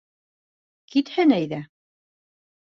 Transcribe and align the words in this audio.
Китһен 0.93 1.35
әйҙә. 1.37 1.61